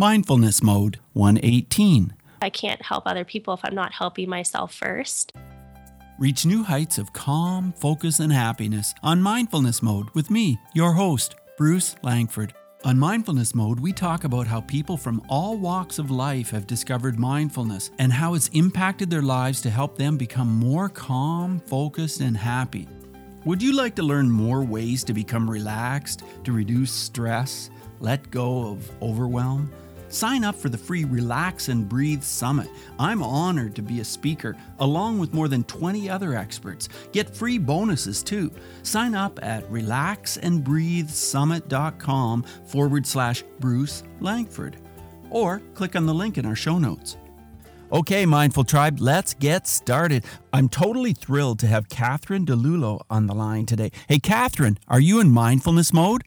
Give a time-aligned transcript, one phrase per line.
[0.00, 2.14] Mindfulness Mode 118.
[2.40, 5.34] I can't help other people if I'm not helping myself first.
[6.18, 11.34] Reach new heights of calm, focus, and happiness on Mindfulness Mode with me, your host,
[11.58, 12.54] Bruce Langford.
[12.82, 17.18] On Mindfulness Mode, we talk about how people from all walks of life have discovered
[17.18, 22.38] mindfulness and how it's impacted their lives to help them become more calm, focused, and
[22.38, 22.88] happy.
[23.44, 28.66] Would you like to learn more ways to become relaxed, to reduce stress, let go
[28.68, 29.70] of overwhelm?
[30.10, 32.68] Sign up for the free Relax and Breathe Summit.
[32.98, 36.90] I'm honored to be a speaker along with more than 20 other experts.
[37.12, 38.50] Get free bonuses too.
[38.82, 44.76] Sign up at relaxandbreathesummit.com forward slash Bruce Langford
[45.30, 47.16] or click on the link in our show notes.
[47.92, 50.24] Okay, Mindful Tribe, let's get started.
[50.52, 53.90] I'm totally thrilled to have Catherine DiLullo on the line today.
[54.08, 56.22] Hey, Catherine, are you in mindfulness mode?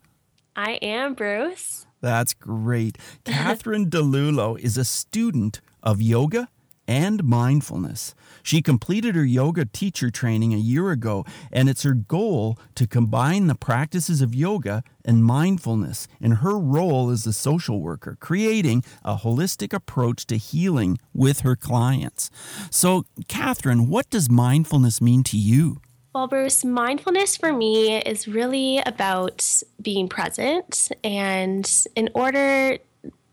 [0.55, 1.87] I am, Bruce.
[2.01, 2.97] That's great.
[3.25, 6.49] Catherine DiLullo is a student of yoga
[6.87, 8.13] and mindfulness.
[8.43, 13.47] She completed her yoga teacher training a year ago, and it's her goal to combine
[13.47, 19.15] the practices of yoga and mindfulness in her role as a social worker, creating a
[19.15, 22.29] holistic approach to healing with her clients.
[22.69, 25.79] So, Catherine, what does mindfulness mean to you?
[26.13, 30.91] Well, Bruce, mindfulness for me is really about being present.
[31.03, 32.77] And in order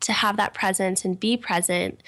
[0.00, 2.02] to have that presence and be present,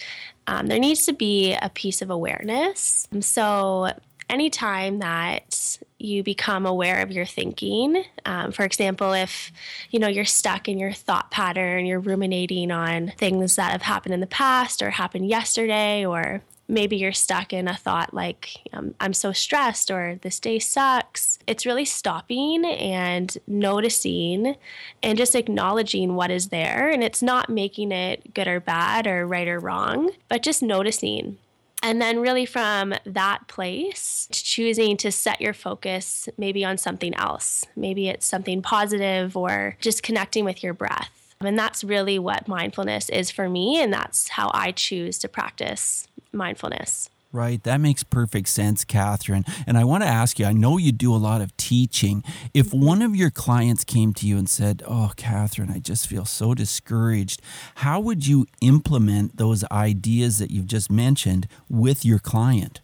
[0.46, 3.06] um, there needs to be a piece of awareness.
[3.20, 3.92] So,
[4.30, 9.52] anytime that you become aware of your thinking um, for example if
[9.90, 14.14] you know you're stuck in your thought pattern you're ruminating on things that have happened
[14.14, 18.94] in the past or happened yesterday or maybe you're stuck in a thought like, um,
[19.00, 21.38] I'm so stressed or this day sucks.
[21.46, 24.56] It's really stopping and noticing
[25.02, 26.88] and just acknowledging what is there.
[26.88, 31.38] And it's not making it good or bad or right or wrong, but just noticing.
[31.84, 37.64] And then, really, from that place, choosing to set your focus maybe on something else.
[37.74, 41.34] Maybe it's something positive or just connecting with your breath.
[41.40, 43.82] And that's really what mindfulness is for me.
[43.82, 47.10] And that's how I choose to practice mindfulness.
[47.32, 47.62] Right.
[47.62, 49.46] That makes perfect sense, Catherine.
[49.66, 52.22] And I want to ask you I know you do a lot of teaching.
[52.52, 52.84] If mm-hmm.
[52.84, 56.52] one of your clients came to you and said, Oh, Catherine, I just feel so
[56.52, 57.40] discouraged,
[57.76, 62.80] how would you implement those ideas that you've just mentioned with your client?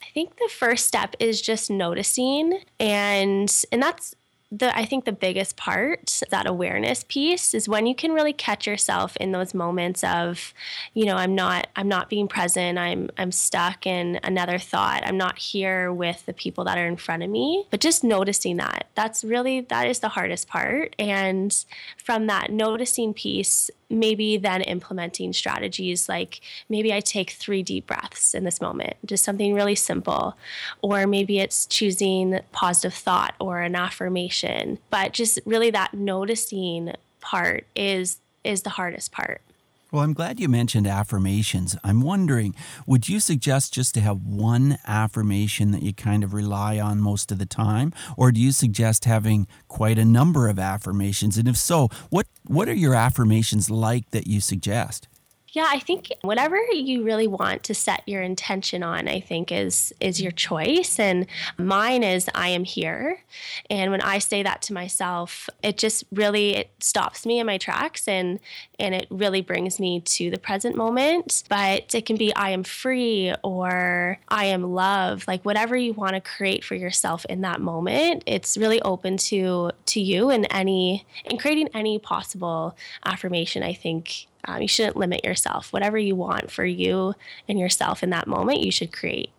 [0.00, 4.14] I think the first step is just noticing and and that's
[4.52, 8.66] the I think the biggest part, that awareness piece, is when you can really catch
[8.66, 10.52] yourself in those moments of,
[10.92, 12.76] you know, I'm not I'm not being present.
[12.78, 15.02] I'm I'm stuck in another thought.
[15.06, 17.66] I'm not here with the people that are in front of me.
[17.70, 18.88] But just noticing that.
[18.96, 20.96] That's really that is the hardest part.
[20.98, 21.64] And
[21.96, 28.34] from that noticing piece, maybe then implementing strategies like maybe I take three deep breaths
[28.34, 30.36] in this moment, just something really simple.
[30.80, 34.78] Or maybe it's choosing positive thought or an affirmation.
[34.90, 39.42] But just really that noticing part is is the hardest part.
[39.92, 41.76] Well, I'm glad you mentioned affirmations.
[41.82, 42.54] I'm wondering,
[42.86, 47.32] would you suggest just to have one affirmation that you kind of rely on most
[47.32, 47.92] of the time?
[48.16, 51.36] Or do you suggest having quite a number of affirmations?
[51.36, 55.08] And if so, what, what are your affirmations like that you suggest?
[55.52, 59.92] Yeah, I think whatever you really want to set your intention on, I think is
[59.98, 61.00] is your choice.
[61.00, 61.26] And
[61.58, 63.18] mine is I am here.
[63.68, 67.58] And when I say that to myself, it just really it stops me in my
[67.58, 68.38] tracks and
[68.78, 71.42] and it really brings me to the present moment.
[71.48, 76.14] But it can be I am free or I am love, like whatever you want
[76.14, 78.22] to create for yourself in that moment.
[78.24, 84.28] It's really open to to you and any and creating any possible affirmation, I think
[84.44, 85.72] um, you shouldn't limit yourself.
[85.72, 87.14] Whatever you want for you
[87.48, 89.30] and yourself in that moment, you should create.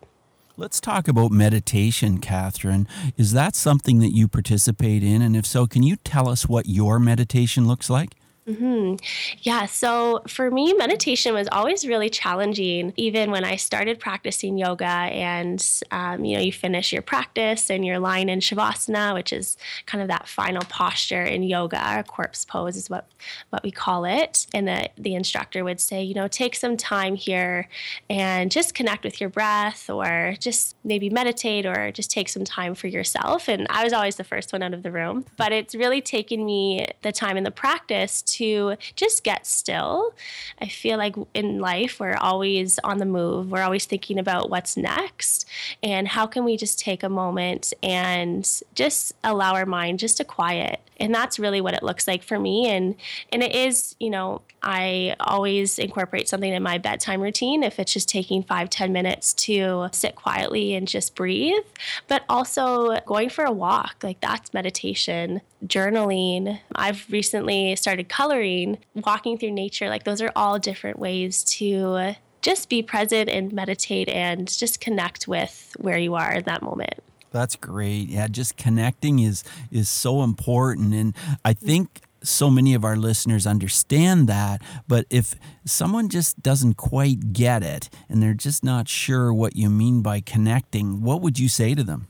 [0.56, 2.86] Let's talk about meditation, Catherine.
[3.16, 5.22] Is that something that you participate in?
[5.22, 8.14] And if so, can you tell us what your meditation looks like?
[8.52, 8.96] Mm-hmm.
[9.40, 9.66] Yeah.
[9.66, 14.84] So for me, meditation was always really challenging, even when I started practicing yoga.
[14.84, 19.56] And, um, you know, you finish your practice and you're lying in Shavasana, which is
[19.86, 23.08] kind of that final posture in yoga, or corpse pose is what,
[23.50, 24.46] what we call it.
[24.52, 27.68] And the, the instructor would say, you know, take some time here
[28.10, 32.74] and just connect with your breath or just maybe meditate or just take some time
[32.74, 33.48] for yourself.
[33.48, 35.24] And I was always the first one out of the room.
[35.36, 40.14] But it's really taken me the time in the practice to to just get still.
[40.60, 43.50] I feel like in life, we're always on the move.
[43.50, 45.46] We're always thinking about what's next
[45.82, 50.24] and how can we just take a moment and just allow our mind just to
[50.24, 50.80] quiet.
[50.98, 52.68] And that's really what it looks like for me.
[52.68, 52.94] And
[53.32, 57.92] and it is, you know, I always incorporate something in my bedtime routine if it's
[57.92, 61.64] just taking five ten minutes to sit quietly and just breathe.
[62.06, 66.60] But also going for a walk, like that's meditation, journaling.
[66.74, 69.88] I've recently started coloring, walking through nature.
[69.88, 75.26] Like those are all different ways to just be present and meditate and just connect
[75.26, 77.02] with where you are in that moment.
[77.30, 78.08] That's great.
[78.08, 81.14] Yeah, just connecting is is so important and
[81.44, 81.66] I mm-hmm.
[81.66, 85.34] think so many of our listeners understand that, but if
[85.64, 90.20] someone just doesn't quite get it and they're just not sure what you mean by
[90.20, 92.06] connecting, what would you say to them?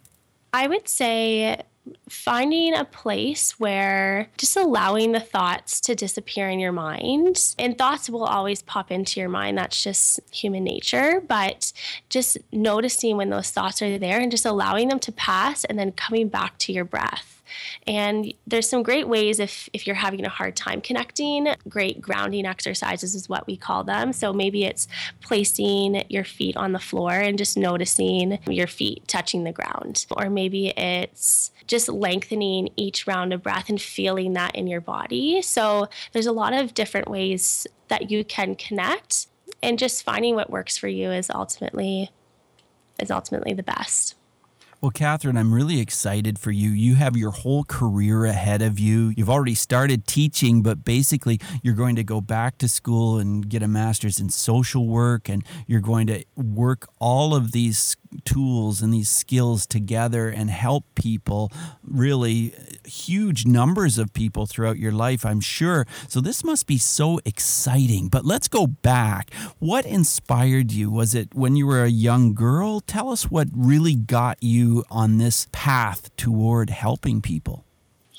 [0.53, 1.63] I would say
[2.09, 7.55] finding a place where just allowing the thoughts to disappear in your mind.
[7.59, 9.59] And thoughts will always pop into your mind.
[9.59, 11.21] That's just human nature.
[11.27, 11.73] But
[12.09, 15.93] just noticing when those thoughts are there and just allowing them to pass and then
[15.93, 17.32] coming back to your breath
[17.87, 22.47] and there's some great ways if, if you're having a hard time connecting, great grounding
[22.47, 24.13] exercises is what we call them.
[24.13, 24.89] So maybe it's
[25.21, 30.07] placing your feet on the floor and just noticing your feet touching the ground.
[30.11, 35.43] Or maybe it's just lengthening each round of breath and feeling that in your body.
[35.43, 39.27] So there's a lot of different ways that you can connect
[39.63, 42.11] and just finding what works for you is ultimately
[42.99, 44.15] is ultimately the best.
[44.83, 46.71] Well, Catherine, I'm really excited for you.
[46.71, 49.13] You have your whole career ahead of you.
[49.17, 53.63] You've already started teaching, but basically, you're going to go back to school and get
[53.63, 58.93] a master's in social work, and you're going to work all of these tools and
[58.93, 61.51] these skills together and help people
[61.85, 62.53] really
[62.85, 65.87] huge numbers of people throughout your life, I'm sure.
[66.09, 68.09] So this must be so exciting.
[68.09, 69.33] But let's go back.
[69.61, 70.91] What inspired you?
[70.91, 72.81] Was it when you were a young girl?
[72.81, 77.65] Tell us what really got you on this path toward helping people.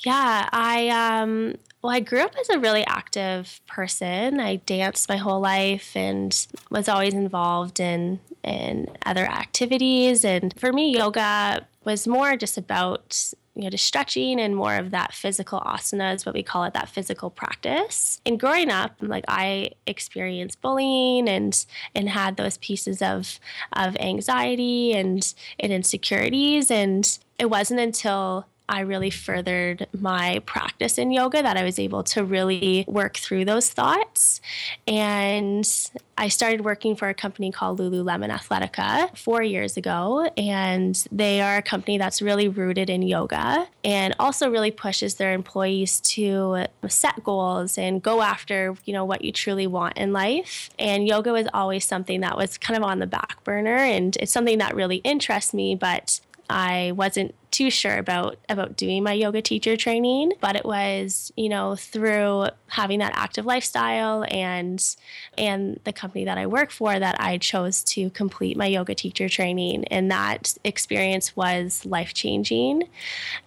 [0.04, 4.40] Yeah, I um well, I grew up as a really active person.
[4.40, 10.24] I danced my whole life and was always involved in in other activities.
[10.24, 14.90] And for me, yoga was more just about you know, to stretching and more of
[14.90, 18.20] that physical asana is what we call it, that physical practice.
[18.26, 21.64] And growing up, like I experienced bullying and
[21.94, 23.38] and had those pieces of
[23.72, 26.70] of anxiety and and insecurities.
[26.70, 32.02] And it wasn't until I really furthered my practice in yoga that I was able
[32.04, 34.40] to really work through those thoughts.
[34.86, 35.68] And
[36.16, 40.30] I started working for a company called Lululemon Athletica four years ago.
[40.38, 45.34] And they are a company that's really rooted in yoga and also really pushes their
[45.34, 50.70] employees to set goals and go after, you know, what you truly want in life.
[50.78, 53.76] And yoga was always something that was kind of on the back burner.
[53.76, 59.04] And it's something that really interests me, but I wasn't too sure about about doing
[59.04, 64.96] my yoga teacher training, but it was, you know, through having that active lifestyle and
[65.38, 69.28] and the company that I work for that I chose to complete my yoga teacher
[69.28, 72.88] training and that experience was life-changing.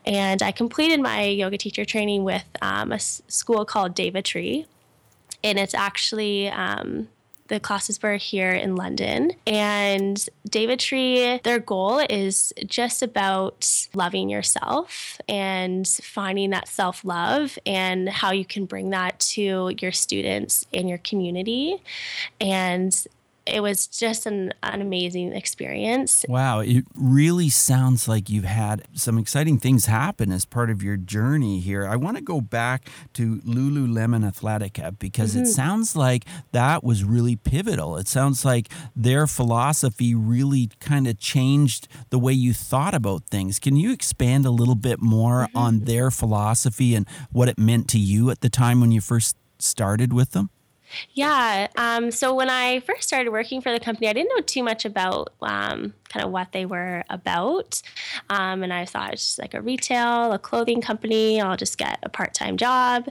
[0.05, 4.67] And I completed my yoga teacher training with um, a school called Deva Tree
[5.43, 7.09] and it's actually um,
[7.47, 9.33] the classes were here in London.
[9.45, 17.57] And Deva Tree, their goal is just about loving yourself and finding that self love
[17.65, 21.81] and how you can bring that to your students in your community.
[22.39, 22.93] And
[23.47, 26.25] it was just an, an amazing experience.
[26.27, 26.59] Wow.
[26.59, 31.59] It really sounds like you've had some exciting things happen as part of your journey
[31.59, 31.87] here.
[31.87, 35.43] I want to go back to Lululemon Athletica because mm-hmm.
[35.43, 37.97] it sounds like that was really pivotal.
[37.97, 43.59] It sounds like their philosophy really kind of changed the way you thought about things.
[43.59, 45.57] Can you expand a little bit more mm-hmm.
[45.57, 49.35] on their philosophy and what it meant to you at the time when you first
[49.59, 50.49] started with them?
[51.13, 51.67] Yeah.
[51.75, 54.85] Um, so when I first started working for the company, I didn't know too much
[54.85, 57.81] about um, kind of what they were about.
[58.29, 61.41] Um, and I thought it's just like a retail, a clothing company.
[61.41, 63.09] I'll just get a part time job.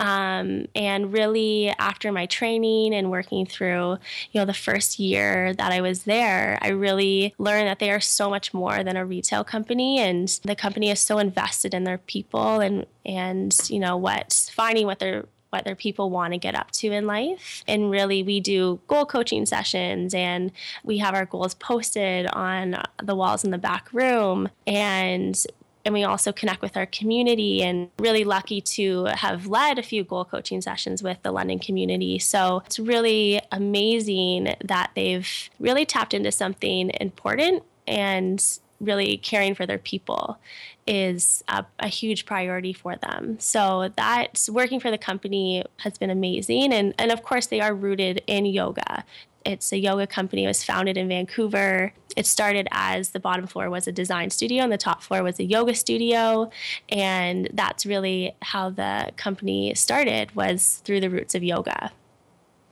[0.00, 3.98] Um, and really, after my training and working through,
[4.32, 8.00] you know, the first year that I was there, I really learned that they are
[8.00, 9.98] so much more than a retail company.
[9.98, 14.86] And the company is so invested in their people and, and you know, what finding
[14.86, 17.62] what their what their people want to get up to in life.
[17.66, 20.52] And really, we do goal coaching sessions and
[20.84, 24.48] we have our goals posted on the walls in the back room.
[24.66, 25.44] And
[25.84, 30.04] and we also connect with our community and really lucky to have led a few
[30.04, 32.18] goal coaching sessions with the London community.
[32.18, 35.26] So it's really amazing that they've
[35.58, 38.44] really tapped into something important and
[38.80, 40.38] really caring for their people
[40.86, 43.38] is a, a, huge priority for them.
[43.38, 46.72] So that working for the company has been amazing.
[46.72, 49.04] And, and of course, they are rooted in yoga.
[49.44, 50.44] It's a yoga company.
[50.44, 51.92] It was founded in Vancouver.
[52.16, 55.38] It started as the bottom floor was a design studio and the top floor was
[55.38, 56.50] a yoga studio.
[56.88, 61.92] And that's really how the company started was through the roots of yoga.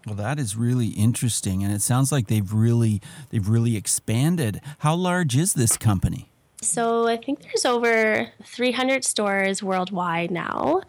[0.06, 4.60] Well, that is really interesting, and it sounds like they've really they've really expanded.
[4.78, 6.30] How large is this company?
[6.62, 10.82] So I think there's over 300 stores worldwide now.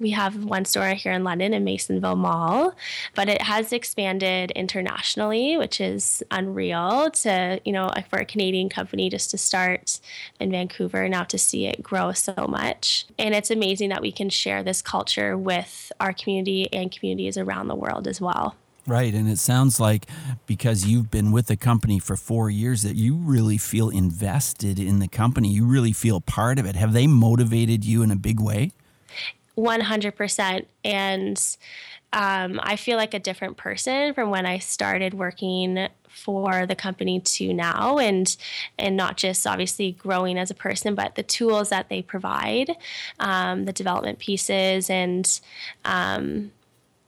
[0.00, 2.74] We have one store here in London in Masonville Mall,
[3.14, 9.10] but it has expanded internationally, which is unreal to, you know, for a Canadian company
[9.10, 9.98] just to start
[10.38, 13.06] in Vancouver, now to see it grow so much.
[13.18, 17.66] And it's amazing that we can share this culture with our community and communities around
[17.66, 18.54] the world as well.
[18.86, 19.12] Right.
[19.12, 20.06] And it sounds like
[20.46, 24.98] because you've been with the company for four years that you really feel invested in
[24.98, 25.50] the company.
[25.50, 26.74] You really feel part of it.
[26.74, 28.72] Have they motivated you in a big way?
[29.58, 30.66] 100%.
[30.84, 31.56] And
[32.12, 37.20] um, I feel like a different person from when I started working for the company
[37.20, 38.36] to now and
[38.78, 42.74] and not just obviously growing as a person but the tools that they provide
[43.20, 45.40] um, the development pieces and
[45.84, 46.50] um,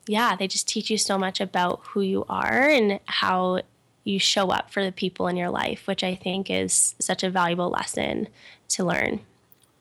[0.06, 3.60] yeah they just teach you so much about who you are and how
[4.04, 7.30] you show up for the people in your life which i think is such a
[7.30, 8.28] valuable lesson
[8.68, 9.20] to learn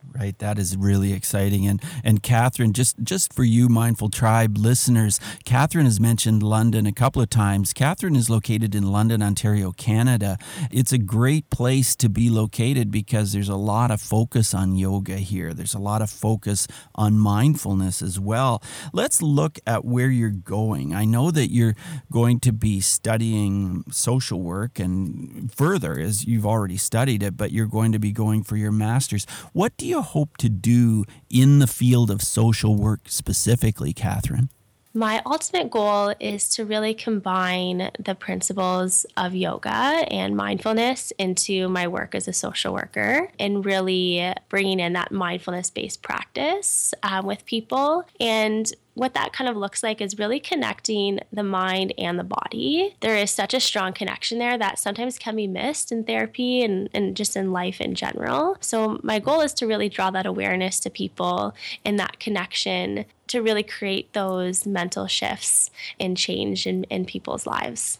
[0.08, 5.20] Right, that is really exciting, and and Catherine, just just for you, Mindful Tribe listeners,
[5.44, 7.74] Catherine has mentioned London a couple of times.
[7.74, 10.38] Catherine is located in London, Ontario, Canada.
[10.72, 15.18] It's a great place to be located because there's a lot of focus on yoga
[15.18, 15.54] here.
[15.54, 16.66] There's a lot of focus
[16.96, 18.64] on mindfulness as well.
[18.94, 20.94] Let's look at where you're going.
[20.96, 21.76] I know that you're
[22.10, 27.68] going to be studying social work and further, as you've already studied it, but you're
[27.68, 29.28] going to be going for your master's.
[29.52, 34.50] What do you hope to do in the field of social work specifically, Catherine?
[34.94, 41.88] My ultimate goal is to really combine the principles of yoga and mindfulness into my
[41.88, 47.46] work as a social worker and really bringing in that mindfulness based practice um, with
[47.46, 52.24] people and what that kind of looks like is really connecting the mind and the
[52.24, 52.96] body.
[53.00, 56.90] There is such a strong connection there that sometimes can be missed in therapy and,
[56.94, 58.58] and just in life in general.
[58.60, 63.42] So, my goal is to really draw that awareness to people and that connection to
[63.42, 68.00] really create those mental shifts and change in, in people's lives.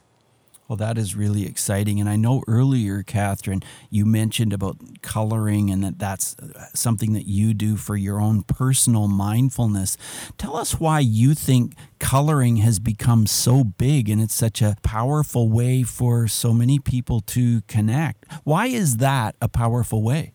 [0.70, 2.00] Well, that is really exciting.
[2.00, 7.26] And I know earlier, Catherine, you mentioned about coloring and that that's uh, something that
[7.26, 9.98] you do for your own personal mindfulness.
[10.38, 15.50] Tell us why you think coloring has become so big and it's such a powerful
[15.50, 18.32] way for so many people to connect.
[18.44, 20.34] Why is that a powerful way?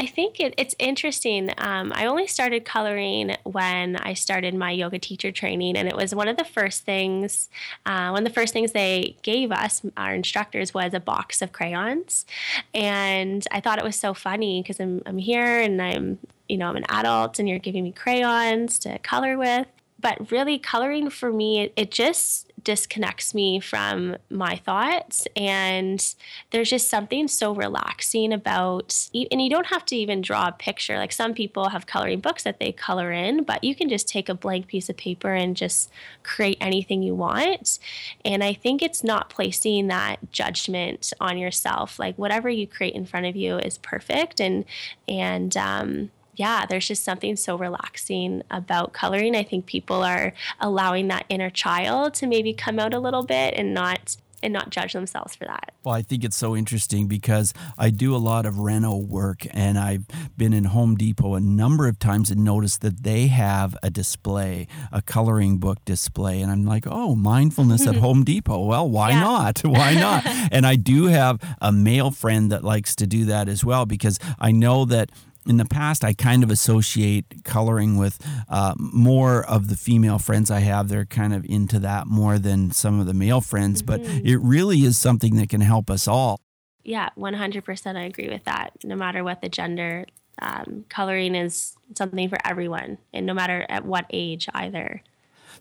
[0.00, 1.50] I think it, it's interesting.
[1.58, 6.14] Um, I only started coloring when I started my yoga teacher training, and it was
[6.14, 7.50] one of the first things.
[7.84, 11.52] Uh, one of the first things they gave us, our instructors, was a box of
[11.52, 12.24] crayons,
[12.72, 16.68] and I thought it was so funny because I'm I'm here and I'm you know
[16.68, 19.66] I'm an adult, and you're giving me crayons to color with.
[20.00, 25.26] But really, coloring for me, it, it just disconnects me from my thoughts.
[25.36, 26.14] And
[26.50, 30.96] there's just something so relaxing about, and you don't have to even draw a picture.
[30.96, 34.28] Like some people have coloring books that they color in, but you can just take
[34.28, 35.90] a blank piece of paper and just
[36.22, 37.78] create anything you want.
[38.24, 41.98] And I think it's not placing that judgment on yourself.
[41.98, 44.40] Like whatever you create in front of you is perfect.
[44.40, 44.64] And,
[45.08, 49.36] and, um, yeah, there's just something so relaxing about coloring.
[49.36, 53.52] I think people are allowing that inner child to maybe come out a little bit
[53.58, 55.72] and not and not judge themselves for that.
[55.84, 59.78] Well, I think it's so interesting because I do a lot of reno work and
[59.78, 63.90] I've been in Home Depot a number of times and noticed that they have a
[63.90, 66.40] display, a coloring book display.
[66.40, 68.64] And I'm like, oh, mindfulness at Home Depot.
[68.64, 69.20] Well, why yeah.
[69.20, 69.60] not?
[69.64, 70.22] Why not?
[70.52, 74.18] and I do have a male friend that likes to do that as well because
[74.38, 75.10] I know that
[75.50, 80.48] in the past, I kind of associate coloring with uh, more of the female friends
[80.48, 80.88] I have.
[80.88, 84.04] They're kind of into that more than some of the male friends, mm-hmm.
[84.04, 86.40] but it really is something that can help us all.
[86.84, 87.96] Yeah, 100%.
[87.96, 88.72] I agree with that.
[88.84, 90.06] No matter what the gender,
[90.40, 95.02] um, coloring is something for everyone, and no matter at what age either.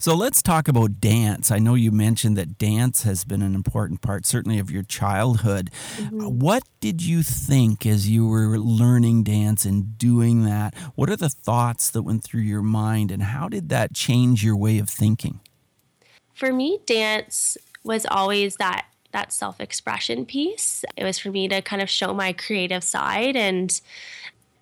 [0.02, 1.52] So let's talk about dance.
[1.52, 5.72] I know you mentioned that dance has been an important part, certainly, of your childhood.
[5.98, 6.40] Mm-hmm.
[6.40, 10.74] What did you think as you were learning dance and doing that?
[10.96, 14.56] What are the thoughts that went through your mind, and how did that change your
[14.56, 15.42] way of thinking?
[16.34, 20.86] For me, dance was always that that self-expression piece.
[20.96, 23.82] It was for me to kind of show my creative side and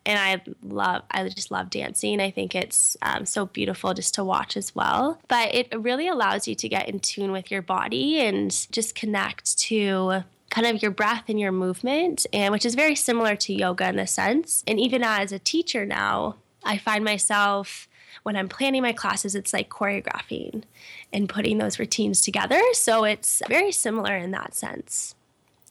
[0.07, 2.21] and I love I just love dancing.
[2.21, 5.19] I think it's um, so beautiful just to watch as well.
[5.27, 9.59] But it really allows you to get in tune with your body and just connect
[9.59, 13.89] to kind of your breath and your movement and which is very similar to yoga
[13.89, 14.63] in the sense.
[14.65, 17.89] And even as a teacher now, I find myself
[18.23, 20.63] when I'm planning my classes, it's like choreographing
[21.11, 22.61] and putting those routines together.
[22.73, 25.15] So it's very similar in that sense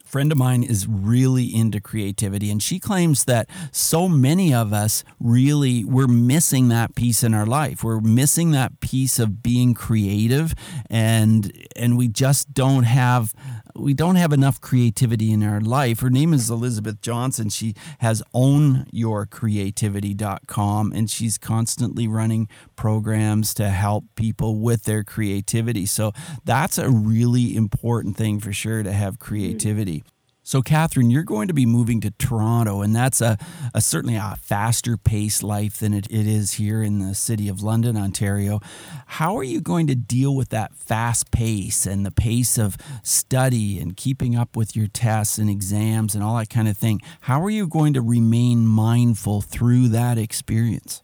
[0.07, 5.03] friend of mine is really into creativity and she claims that so many of us
[5.19, 7.83] really we're missing that piece in our life.
[7.83, 10.55] We're missing that piece of being creative
[10.89, 13.33] and and we just don't have
[13.77, 15.99] we don't have enough creativity in our life.
[15.99, 17.49] Her name is Elizabeth Johnson.
[17.49, 25.85] She has ownyourcreativity.com and she's constantly running programs to help people with their creativity.
[25.85, 29.19] So that's a really important thing for sure to have mm.
[29.19, 30.03] creativity.
[30.47, 33.37] So, Catherine, you're going to be moving to Toronto, and that's a,
[33.73, 37.61] a certainly a faster paced life than it, it is here in the city of
[37.61, 38.61] London, Ontario.
[39.07, 43.77] How are you going to deal with that fast pace and the pace of study
[43.77, 47.01] and keeping up with your tests and exams and all that kind of thing?
[47.19, 51.03] How are you going to remain mindful through that experience?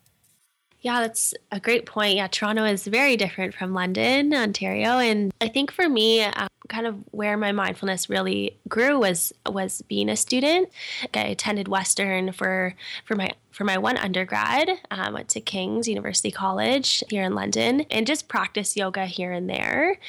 [0.84, 2.18] Yeah, that's a great point.
[2.18, 6.86] Yeah, Toronto is very different from London, Ontario, and I think for me, uh, kind
[6.86, 10.70] of where my mindfulness really grew was was being a student.
[11.14, 12.76] I attended Western for
[13.06, 14.72] for my for my one undergrad.
[14.92, 19.32] I um, went to King's University College here in London and just practice yoga here
[19.32, 20.00] and there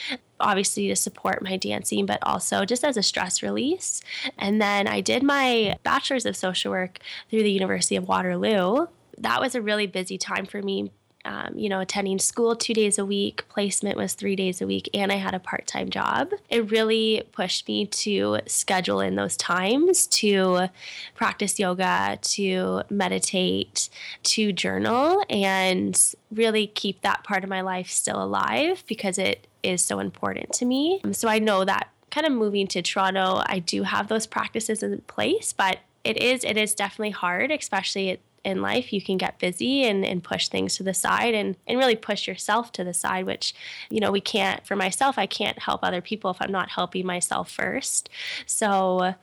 [0.40, 4.02] obviously to support my dancing, but also just as a stress release.
[4.36, 6.98] And then I did my bachelor's of social work
[7.30, 8.88] through the University of Waterloo
[9.18, 10.90] that was a really busy time for me.
[11.26, 14.90] Um, you know, attending school two days a week, placement was three days a week,
[14.92, 16.33] and I had a part time job.
[16.50, 20.68] It really pushed me to schedule in those times to
[21.14, 23.88] practice yoga, to meditate,
[24.25, 25.99] to journal, and
[26.30, 30.66] really keep that part of my life still alive because it is so important to
[30.66, 31.00] me.
[31.12, 35.00] So I know that kind of moving to Toronto, I do have those practices in
[35.07, 39.85] place, but it is it is definitely hard, especially in life you can get busy
[39.85, 43.26] and, and push things to the side and, and really push yourself to the side
[43.26, 43.54] which
[43.90, 47.07] you know we can't for myself i can't help other people if i'm not helping
[47.07, 48.09] myself first.
[48.46, 49.14] So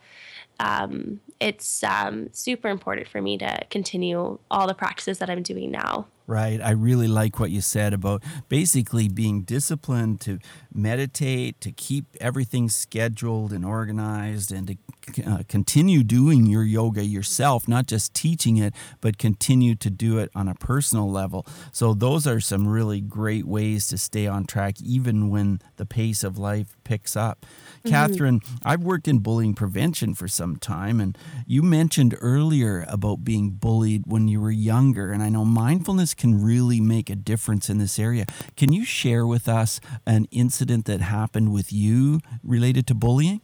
[0.60, 5.72] um, it's um, super important for me to continue all the practices that i'm doing
[5.72, 6.62] now Right.
[6.62, 10.40] I really like what you said about basically being disciplined to
[10.74, 17.68] meditate, to keep everything scheduled and organized, and to uh, continue doing your yoga yourself,
[17.68, 21.46] not just teaching it, but continue to do it on a personal level.
[21.74, 26.24] So, those are some really great ways to stay on track, even when the pace
[26.24, 27.46] of life picks up.
[27.84, 27.90] Mm-hmm.
[27.90, 31.18] Catherine, I've worked in bullying prevention for some time, and
[31.48, 35.12] you mentioned earlier about being bullied when you were younger.
[35.12, 38.26] And I know mindfulness can really make a difference in this area.
[38.56, 43.42] Can you share with us an incident that happened with you related to bullying?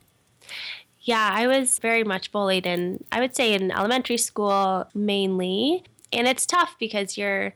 [1.01, 5.83] Yeah, I was very much bullied, and I would say in elementary school mainly.
[6.13, 7.53] And it's tough because you're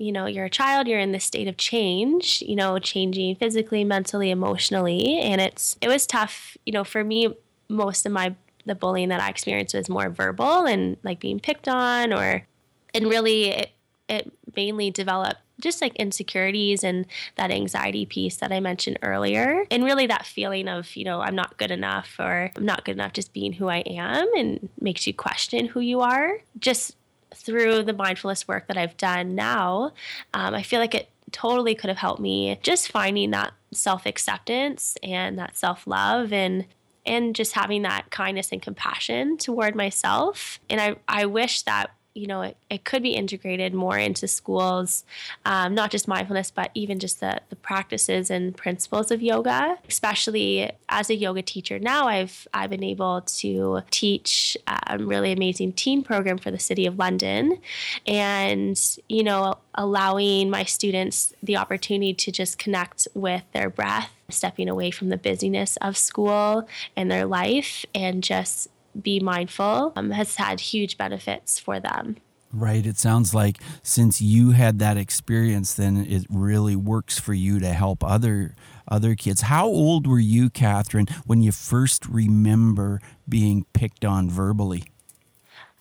[0.00, 3.84] you know you're a child you're in this state of change you know changing physically
[3.84, 7.28] mentally emotionally and it's it was tough you know for me
[7.68, 8.34] most of my
[8.64, 12.46] the bullying that i experienced was more verbal and like being picked on or
[12.94, 13.70] and really it,
[14.08, 19.64] it mainly developed just like insecurities and that anxiety piece that I mentioned earlier.
[19.70, 22.92] And really that feeling of, you know, I'm not good enough or I'm not good
[22.92, 26.38] enough just being who I am and makes you question who you are.
[26.58, 26.96] Just
[27.34, 29.92] through the mindfulness work that I've done now,
[30.34, 34.96] um, I feel like it totally could have helped me just finding that self acceptance
[35.02, 36.66] and that self love and
[37.06, 40.60] and just having that kindness and compassion toward myself.
[40.68, 45.04] And I, I wish that you know, it, it could be integrated more into schools,
[45.44, 49.78] um, not just mindfulness, but even just the, the practices and principles of yoga.
[49.88, 55.72] Especially as a yoga teacher now, I've I've been able to teach a really amazing
[55.74, 57.60] teen program for the City of London,
[58.06, 64.68] and you know, allowing my students the opportunity to just connect with their breath, stepping
[64.68, 68.68] away from the busyness of school and their life, and just
[69.00, 72.16] be mindful um, has had huge benefits for them.
[72.52, 72.84] Right.
[72.84, 77.68] It sounds like since you had that experience, then it really works for you to
[77.68, 78.56] help other
[78.88, 79.42] other kids.
[79.42, 84.84] How old were you, Catherine, when you first remember being picked on verbally?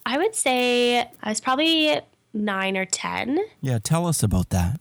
[0.05, 1.99] I would say I was probably
[2.33, 3.39] nine or 10.
[3.61, 4.79] Yeah, tell us about that.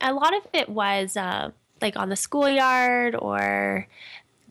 [0.00, 3.86] A lot of it was uh, like on the schoolyard or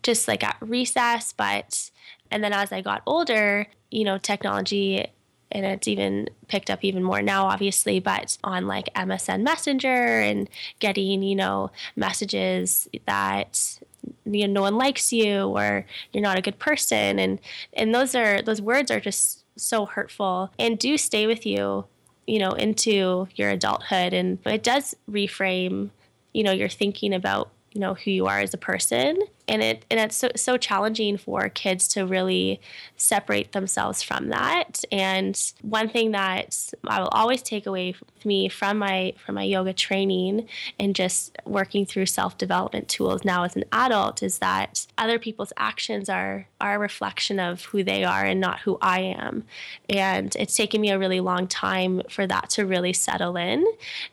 [0.03, 1.33] just like at recess.
[1.33, 1.91] But,
[2.31, 5.05] and then as I got older, you know, technology
[5.53, 10.49] and it's even picked up even more now obviously but on like msn messenger and
[10.79, 13.81] getting you know messages that
[14.25, 17.19] you know no one likes you or you're not a good person.
[17.19, 17.39] And
[17.73, 21.85] and those are those words are just so hurtful and do stay with you
[22.27, 24.13] you know into your adulthood.
[24.13, 25.89] And it does reframe
[26.33, 29.19] you know your thinking about you know who you are as a person
[29.51, 32.61] and it and it's so, so challenging for kids to really
[32.95, 34.83] separate themselves from that.
[34.91, 39.43] And one thing that i will always take away with me from my from my
[39.43, 40.47] yoga training
[40.79, 46.07] and just working through self-development tools now as an adult is that other people's actions
[46.07, 49.43] are are a reflection of who they are and not who i am.
[49.89, 53.65] And it's taken me a really long time for that to really settle in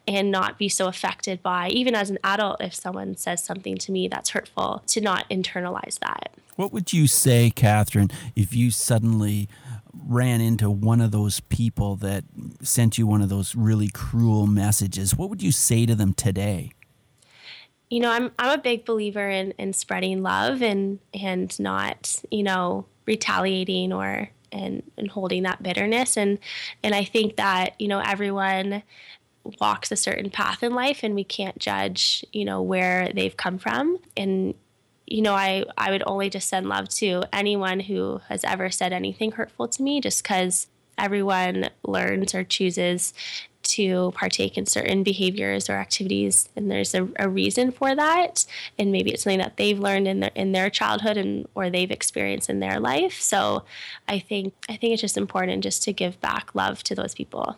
[0.09, 3.93] and not be so affected by even as an adult if someone says something to
[3.93, 6.35] me that's hurtful to not internalize that.
[6.57, 9.49] What would you say, Catherine, if you suddenly
[9.93, 12.25] ran into one of those people that
[12.63, 15.15] sent you one of those really cruel messages?
[15.15, 16.73] What would you say to them today?
[17.91, 22.43] You know, I'm I'm a big believer in in spreading love and and not, you
[22.43, 26.39] know, retaliating or and and holding that bitterness and
[26.83, 28.83] and I think that, you know, everyone
[29.61, 33.59] walks a certain path in life and we can't judge, you know, where they've come
[33.59, 33.99] from.
[34.17, 34.55] And,
[35.11, 38.93] you know, I, I would only just send love to anyone who has ever said
[38.93, 40.67] anything hurtful to me just because
[40.97, 43.15] everyone learns or chooses
[43.63, 46.49] to partake in certain behaviors or activities.
[46.57, 48.47] And there's a, a, reason for that.
[48.79, 51.91] And maybe it's something that they've learned in their in their childhood and or they've
[51.91, 53.21] experienced in their life.
[53.21, 53.65] So
[54.09, 57.57] i think i think it's just important just to give back love to those people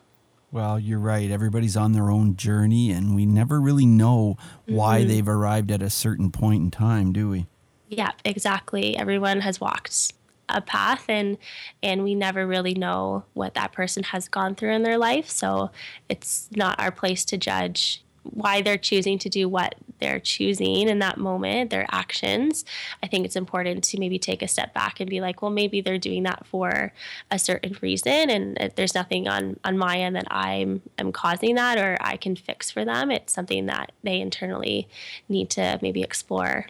[0.53, 1.31] well, you're right.
[1.31, 4.37] Everybody's on their own journey, and we never really know
[4.67, 5.09] why mm-hmm.
[5.09, 7.47] they've arrived at a certain point in time, do we?
[7.89, 8.97] Yeah, exactly.
[8.97, 10.13] Everyone has walked
[10.49, 11.39] a path, and
[11.83, 15.31] and we never really know what that person has gone through in their life.
[15.31, 15.71] So
[16.09, 20.99] it's not our place to judge why they're choosing to do what they're choosing in
[20.99, 22.65] that moment, their actions,
[23.03, 25.81] I think it's important to maybe take a step back and be like, well, maybe
[25.81, 26.93] they're doing that for
[27.31, 31.79] a certain reason, and there's nothing on on my end that I'm am causing that
[31.79, 33.11] or I can fix for them.
[33.11, 34.89] It's something that they internally
[35.29, 36.67] need to maybe explore.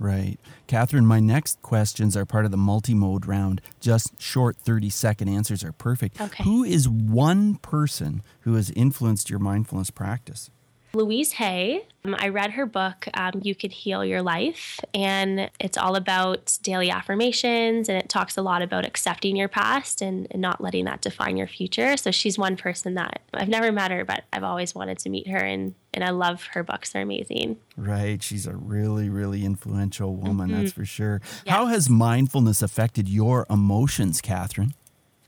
[0.00, 0.38] Right.
[0.66, 3.60] Catherine, my next questions are part of the multi mode round.
[3.80, 6.18] Just short 30 second answers are perfect.
[6.18, 6.42] Okay.
[6.42, 10.50] Who is one person who has influenced your mindfulness practice?
[10.92, 11.86] Louise Hay.
[12.04, 16.58] Um, I read her book, um, You Could Heal Your Life, and it's all about
[16.62, 20.86] daily affirmations and it talks a lot about accepting your past and, and, not letting
[20.86, 21.96] that define your future.
[21.98, 25.28] So she's one person that I've never met her, but I've always wanted to meet
[25.28, 26.92] her, and, and I love her books.
[26.92, 27.58] They're amazing.
[27.76, 28.22] Right.
[28.22, 30.62] She's a really, really influential woman, mm-hmm.
[30.62, 31.20] that's for sure.
[31.44, 31.54] Yes.
[31.54, 34.72] How has mindfulness affected your emotions, Catherine?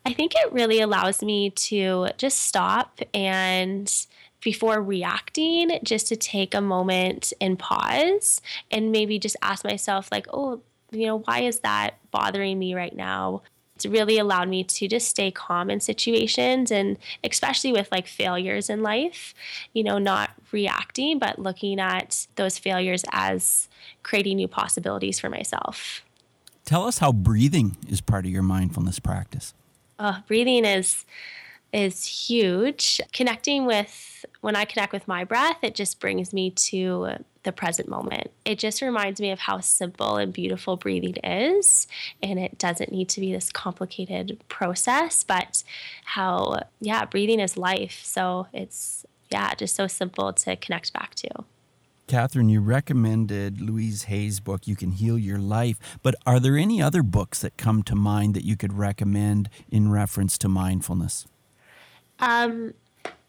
[0.05, 3.93] I think it really allows me to just stop and
[4.43, 10.27] before reacting, just to take a moment and pause and maybe just ask myself, like,
[10.33, 13.43] oh, you know, why is that bothering me right now?
[13.77, 18.69] It's really allowed me to just stay calm in situations and especially with like failures
[18.69, 19.35] in life,
[19.73, 23.69] you know, not reacting, but looking at those failures as
[24.03, 26.05] creating new possibilities for myself.
[26.65, 29.55] Tell us how breathing is part of your mindfulness practice.
[29.99, 31.05] Uh, breathing is
[31.73, 33.01] is huge.
[33.13, 37.89] Connecting with, when I connect with my breath, it just brings me to the present
[37.89, 38.31] moment.
[38.45, 41.87] It just reminds me of how simple and beautiful breathing is.
[42.23, 45.65] And it doesn't need to be this complicated process, but
[46.05, 48.01] how, yeah, breathing is life.
[48.05, 51.29] So it's, yeah, just so simple to connect back to.
[52.07, 56.83] Catherine, you recommended Louise Hay's book, You Can Heal Your Life, but are there any
[56.83, 61.27] other books that come to mind that you could recommend in reference to mindfulness?
[62.23, 62.75] Um,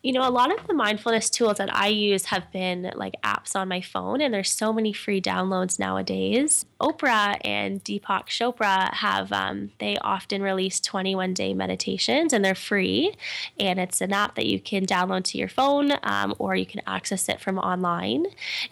[0.04, 3.56] you know, a lot of the mindfulness tools that I use have been like apps
[3.56, 6.66] on my phone, and there's so many free downloads nowadays.
[6.82, 13.16] Oprah and Deepak Chopra have, um, they often release 21 day meditations, and they're free.
[13.58, 16.82] And it's an app that you can download to your phone um, or you can
[16.86, 18.26] access it from online.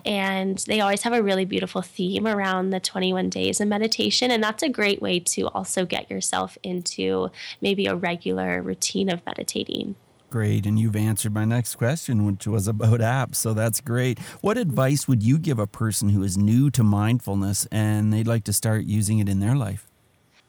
[0.05, 4.31] And they always have a really beautiful theme around the 21 days of meditation.
[4.31, 7.31] And that's a great way to also get yourself into
[7.61, 9.95] maybe a regular routine of meditating.
[10.31, 10.65] Great.
[10.65, 13.35] And you've answered my next question, which was about apps.
[13.35, 14.17] So that's great.
[14.39, 18.45] What advice would you give a person who is new to mindfulness and they'd like
[18.45, 19.89] to start using it in their life?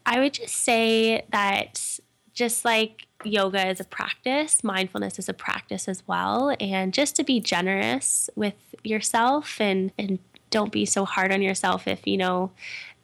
[0.05, 1.99] I would just say that
[2.33, 6.55] just like yoga is a practice, mindfulness is a practice as well.
[6.61, 10.19] And just to be generous with yourself and, and
[10.49, 12.51] don't be so hard on yourself if, you know,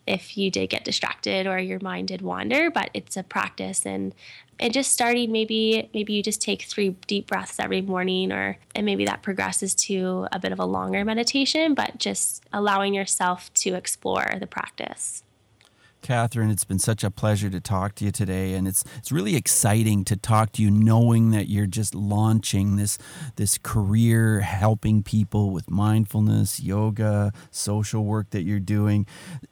[0.10, 4.14] if you did get distracted or your mind did wander, but it's a practice and
[4.60, 8.86] and just starting maybe maybe you just take three deep breaths every morning or and
[8.86, 13.76] maybe that progresses to a bit of a longer meditation, but just allowing yourself to
[13.76, 15.24] explore the practice.
[16.02, 19.36] Catherine, it's been such a pleasure to talk to you today, and it's it's really
[19.36, 22.98] exciting to talk to you, knowing that you're just launching this
[23.36, 29.06] this career, helping people with mindfulness, yoga, social work that you're doing.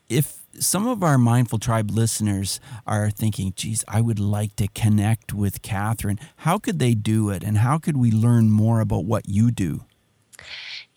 [0.09, 5.33] If some of our Mindful Tribe listeners are thinking, geez, I would like to connect
[5.33, 6.19] with Catherine.
[6.37, 7.43] How could they do it?
[7.43, 9.85] And how could we learn more about what you do?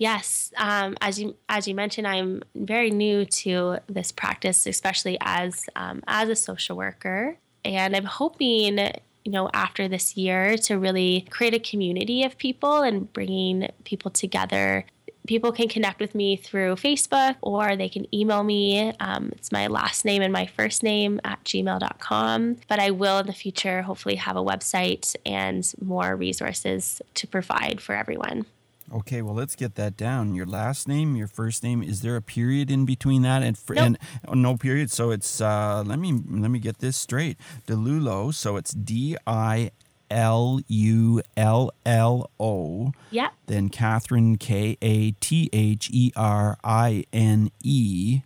[0.01, 5.67] Yes, um, as you as you mentioned, I'm very new to this practice, especially as
[5.77, 7.37] um, as a social worker,
[7.67, 12.81] and I'm hoping you know after this year to really create a community of people
[12.81, 14.87] and bringing people together
[15.27, 18.93] people can connect with me through Facebook or they can email me.
[19.01, 22.57] Um, it's my last name and my first name at gmail.com.
[22.69, 27.83] But I will in the future hopefully have a website and more resources to provide
[27.83, 28.47] for everyone.
[28.93, 30.35] Okay, well, let's get that down.
[30.35, 31.83] Your last name, your first name.
[31.83, 33.79] Is there a period in between that and nope.
[33.79, 34.91] and oh, no period?
[34.91, 37.39] So it's uh, let me let me get this straight.
[37.67, 38.35] DiLullo.
[38.35, 39.71] So it's D I
[40.11, 42.93] L U L L O.
[43.11, 43.31] Yeah.
[43.47, 48.23] Then Catherine K A T H E R I N E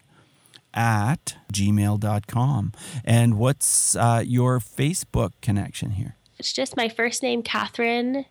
[0.72, 2.72] at gmail.com.
[3.04, 6.16] And what's uh, your Facebook connection here?
[6.38, 8.26] It's just my first name, Catherine,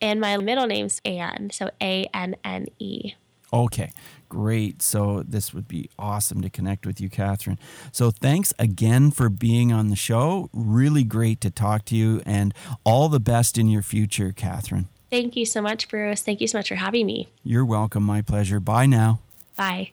[0.00, 1.50] and my middle name's Anne.
[1.52, 3.14] So A N N E.
[3.52, 3.90] Okay,
[4.28, 4.82] great.
[4.82, 7.58] So this would be awesome to connect with you, Catherine.
[7.92, 10.50] So thanks again for being on the show.
[10.52, 12.52] Really great to talk to you, and
[12.84, 14.88] all the best in your future, Catherine.
[15.10, 16.22] Thank you so much, Bruce.
[16.22, 17.28] Thank you so much for having me.
[17.42, 18.02] You're welcome.
[18.02, 18.60] My pleasure.
[18.60, 19.20] Bye now.
[19.56, 19.92] Bye.